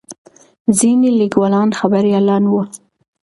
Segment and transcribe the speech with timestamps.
[0.77, 2.61] ځینې لیکوالان خبریالان وو.